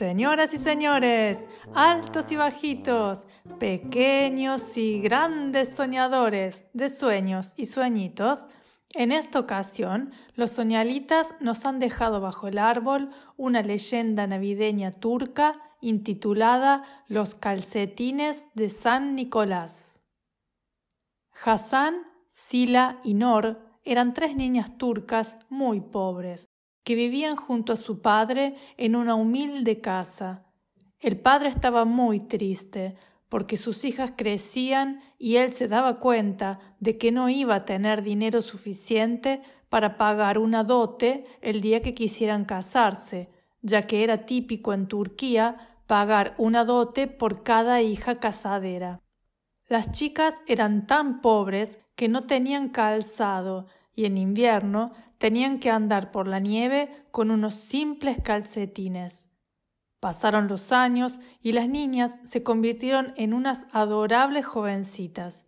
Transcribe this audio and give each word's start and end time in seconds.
Señoras 0.00 0.54
y 0.54 0.56
señores, 0.56 1.36
altos 1.74 2.32
y 2.32 2.36
bajitos, 2.36 3.26
pequeños 3.58 4.74
y 4.78 5.02
grandes 5.02 5.76
soñadores 5.76 6.64
de 6.72 6.88
sueños 6.88 7.52
y 7.58 7.66
sueñitos, 7.66 8.46
en 8.94 9.12
esta 9.12 9.38
ocasión 9.38 10.12
los 10.36 10.52
soñalitas 10.52 11.34
nos 11.40 11.66
han 11.66 11.78
dejado 11.78 12.22
bajo 12.22 12.48
el 12.48 12.56
árbol 12.56 13.10
una 13.36 13.60
leyenda 13.60 14.26
navideña 14.26 14.90
turca 14.90 15.60
intitulada 15.82 16.82
Los 17.06 17.34
calcetines 17.34 18.46
de 18.54 18.70
San 18.70 19.14
Nicolás. 19.14 20.00
Hassan, 21.44 22.06
Sila 22.30 23.00
y 23.04 23.12
Nor 23.12 23.60
eran 23.84 24.14
tres 24.14 24.34
niñas 24.34 24.78
turcas 24.78 25.36
muy 25.50 25.82
pobres, 25.82 26.49
que 26.84 26.94
vivían 26.94 27.36
junto 27.36 27.72
a 27.72 27.76
su 27.76 28.00
padre 28.00 28.54
en 28.76 28.96
una 28.96 29.14
humilde 29.14 29.80
casa. 29.80 30.46
El 30.98 31.18
padre 31.18 31.48
estaba 31.48 31.84
muy 31.84 32.20
triste 32.20 32.96
porque 33.28 33.56
sus 33.56 33.84
hijas 33.84 34.12
crecían 34.16 35.00
y 35.18 35.36
él 35.36 35.52
se 35.52 35.68
daba 35.68 36.00
cuenta 36.00 36.58
de 36.80 36.98
que 36.98 37.12
no 37.12 37.28
iba 37.28 37.54
a 37.54 37.64
tener 37.64 38.02
dinero 38.02 38.42
suficiente 38.42 39.40
para 39.68 39.96
pagar 39.96 40.36
una 40.36 40.64
dote 40.64 41.24
el 41.40 41.60
día 41.60 41.80
que 41.80 41.94
quisieran 41.94 42.44
casarse, 42.44 43.30
ya 43.62 43.82
que 43.82 44.02
era 44.02 44.26
típico 44.26 44.72
en 44.72 44.88
Turquía 44.88 45.56
pagar 45.86 46.34
una 46.38 46.64
dote 46.64 47.06
por 47.06 47.42
cada 47.42 47.80
hija 47.82 48.18
casadera. 48.18 49.00
Las 49.68 49.92
chicas 49.92 50.42
eran 50.48 50.88
tan 50.88 51.20
pobres 51.20 51.78
que 51.94 52.08
no 52.08 52.24
tenían 52.24 52.68
calzado 52.68 53.66
y 53.94 54.04
en 54.04 54.18
invierno 54.18 54.92
tenían 55.18 55.58
que 55.58 55.70
andar 55.70 56.10
por 56.10 56.26
la 56.26 56.38
nieve 56.38 57.04
con 57.10 57.30
unos 57.30 57.54
simples 57.54 58.18
calcetines. 58.22 59.28
Pasaron 60.00 60.48
los 60.48 60.72
años 60.72 61.18
y 61.42 61.52
las 61.52 61.68
niñas 61.68 62.18
se 62.24 62.42
convirtieron 62.42 63.12
en 63.16 63.34
unas 63.34 63.66
adorables 63.72 64.46
jovencitas. 64.46 65.44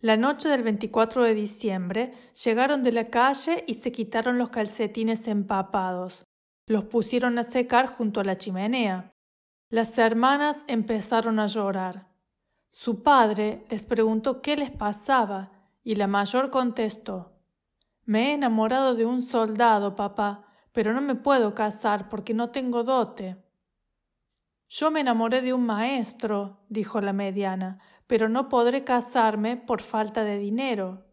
La 0.00 0.16
noche 0.16 0.48
del 0.48 0.62
24 0.62 1.24
de 1.24 1.34
diciembre 1.34 2.12
llegaron 2.44 2.84
de 2.84 2.92
la 2.92 3.08
calle 3.08 3.64
y 3.66 3.74
se 3.74 3.90
quitaron 3.90 4.38
los 4.38 4.50
calcetines 4.50 5.26
empapados. 5.26 6.24
Los 6.66 6.84
pusieron 6.84 7.36
a 7.38 7.42
secar 7.42 7.88
junto 7.88 8.20
a 8.20 8.24
la 8.24 8.36
chimenea. 8.36 9.10
Las 9.70 9.98
hermanas 9.98 10.64
empezaron 10.68 11.40
a 11.40 11.46
llorar. 11.46 12.06
Su 12.70 13.02
padre 13.02 13.64
les 13.70 13.86
preguntó 13.86 14.40
qué 14.40 14.56
les 14.56 14.70
pasaba 14.70 15.50
y 15.82 15.96
la 15.96 16.06
mayor 16.06 16.50
contestó 16.50 17.37
Me 18.08 18.30
he 18.30 18.32
enamorado 18.32 18.94
de 18.94 19.04
un 19.04 19.20
soldado, 19.20 19.94
papá, 19.94 20.46
pero 20.72 20.94
no 20.94 21.02
me 21.02 21.14
puedo 21.14 21.54
casar 21.54 22.08
porque 22.08 22.32
no 22.32 22.48
tengo 22.48 22.82
dote. 22.82 23.36
Yo 24.66 24.90
me 24.90 25.00
enamoré 25.00 25.42
de 25.42 25.52
un 25.52 25.66
maestro, 25.66 26.64
dijo 26.70 27.02
la 27.02 27.12
mediana, 27.12 27.80
pero 28.06 28.30
no 28.30 28.48
podré 28.48 28.82
casarme 28.82 29.58
por 29.58 29.82
falta 29.82 30.24
de 30.24 30.38
dinero. 30.38 31.04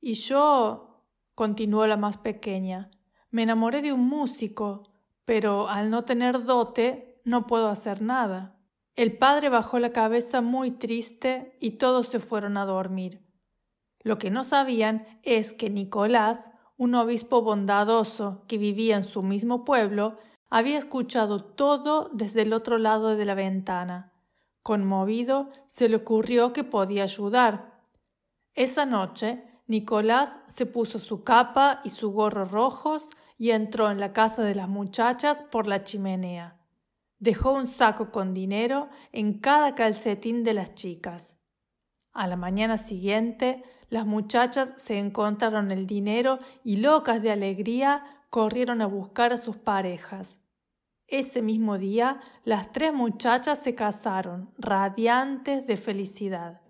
Y 0.00 0.14
yo, 0.14 1.04
continuó 1.34 1.86
la 1.86 1.98
más 1.98 2.16
pequeña, 2.16 2.90
me 3.30 3.42
enamoré 3.42 3.82
de 3.82 3.92
un 3.92 4.08
músico, 4.08 4.94
pero 5.26 5.68
al 5.68 5.90
no 5.90 6.06
tener 6.06 6.44
dote 6.44 7.20
no 7.22 7.46
puedo 7.46 7.68
hacer 7.68 8.00
nada. 8.00 8.56
El 8.94 9.18
padre 9.18 9.50
bajó 9.50 9.78
la 9.78 9.92
cabeza 9.92 10.40
muy 10.40 10.70
triste 10.70 11.58
y 11.60 11.72
todos 11.72 12.08
se 12.08 12.18
fueron 12.18 12.56
a 12.56 12.64
dormir. 12.64 13.29
Lo 14.02 14.18
que 14.18 14.30
no 14.30 14.44
sabían 14.44 15.06
es 15.22 15.52
que 15.52 15.70
Nicolás, 15.70 16.50
un 16.76 16.94
obispo 16.94 17.42
bondadoso 17.42 18.44
que 18.48 18.58
vivía 18.58 18.96
en 18.96 19.04
su 19.04 19.22
mismo 19.22 19.64
pueblo, 19.64 20.18
había 20.48 20.78
escuchado 20.78 21.44
todo 21.44 22.10
desde 22.12 22.42
el 22.42 22.52
otro 22.52 22.78
lado 22.78 23.16
de 23.16 23.24
la 23.24 23.34
ventana. 23.34 24.12
Conmovido, 24.62 25.50
se 25.68 25.88
le 25.88 25.96
ocurrió 25.96 26.52
que 26.52 26.64
podía 26.64 27.04
ayudar. 27.04 27.82
Esa 28.54 28.84
noche, 28.84 29.44
Nicolás 29.66 30.40
se 30.48 30.66
puso 30.66 30.98
su 30.98 31.22
capa 31.22 31.80
y 31.84 31.90
su 31.90 32.10
gorro 32.10 32.44
rojos 32.44 33.08
y 33.38 33.52
entró 33.52 33.90
en 33.90 34.00
la 34.00 34.12
casa 34.12 34.42
de 34.42 34.54
las 34.54 34.68
muchachas 34.68 35.44
por 35.44 35.66
la 35.66 35.84
chimenea. 35.84 36.58
Dejó 37.18 37.52
un 37.52 37.66
saco 37.66 38.10
con 38.10 38.34
dinero 38.34 38.88
en 39.12 39.38
cada 39.38 39.74
calcetín 39.74 40.42
de 40.42 40.54
las 40.54 40.74
chicas. 40.74 41.38
A 42.12 42.26
la 42.26 42.36
mañana 42.36 42.78
siguiente, 42.78 43.62
las 43.90 44.06
muchachas 44.06 44.74
se 44.76 44.98
encontraron 44.98 45.70
el 45.72 45.86
dinero 45.86 46.38
y 46.64 46.78
locas 46.78 47.20
de 47.20 47.32
alegría 47.32 48.04
corrieron 48.30 48.80
a 48.80 48.86
buscar 48.86 49.32
a 49.32 49.36
sus 49.36 49.56
parejas. 49.56 50.38
Ese 51.08 51.42
mismo 51.42 51.76
día, 51.76 52.20
las 52.44 52.70
tres 52.70 52.94
muchachas 52.94 53.58
se 53.58 53.74
casaron, 53.74 54.54
radiantes 54.56 55.66
de 55.66 55.76
felicidad. 55.76 56.60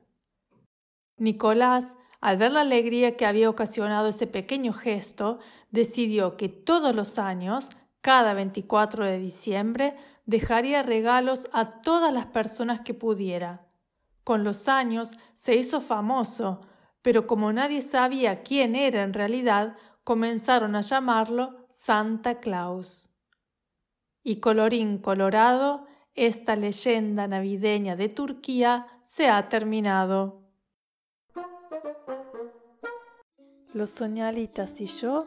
Nicolás, 1.18 1.94
al 2.22 2.38
ver 2.38 2.52
la 2.52 2.62
alegría 2.62 3.18
que 3.18 3.26
había 3.26 3.50
ocasionado 3.50 4.08
ese 4.08 4.26
pequeño 4.26 4.72
gesto, 4.72 5.38
decidió 5.70 6.38
que 6.38 6.48
todos 6.48 6.94
los 6.94 7.18
años 7.18 7.68
cada 8.00 8.32
24 8.32 9.04
de 9.04 9.18
diciembre 9.18 9.94
dejaría 10.24 10.82
regalos 10.82 11.50
a 11.52 11.82
todas 11.82 12.12
las 12.14 12.24
personas 12.24 12.80
que 12.80 12.94
pudiera. 12.94 13.66
Con 14.24 14.42
los 14.42 14.68
años 14.68 15.10
se 15.34 15.56
hizo 15.56 15.82
famoso, 15.82 16.62
pero 17.02 17.26
como 17.26 17.52
nadie 17.52 17.80
sabía 17.80 18.42
quién 18.42 18.74
era 18.74 19.02
en 19.02 19.14
realidad, 19.14 19.76
comenzaron 20.04 20.76
a 20.76 20.80
llamarlo 20.80 21.66
Santa 21.68 22.40
Claus. 22.40 23.08
Y 24.22 24.40
colorín 24.40 24.98
colorado, 24.98 25.86
esta 26.14 26.56
leyenda 26.56 27.26
navideña 27.26 27.96
de 27.96 28.08
Turquía 28.08 28.86
se 29.04 29.28
ha 29.28 29.48
terminado. 29.48 30.42
Los 33.72 33.90
soñalitas 33.90 34.80
y 34.80 34.86
yo 34.86 35.26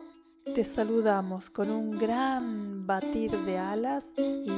te 0.54 0.64
saludamos 0.64 1.50
con 1.50 1.72
un 1.72 1.98
gran 1.98 2.86
batir 2.86 3.31
de 3.46 3.58
alas 3.58 4.14
y 4.18 4.52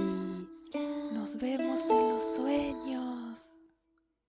nos 1.14 1.38
vemos 1.38 1.82
en 1.90 2.10
los 2.10 2.36
sueños. 2.36 3.15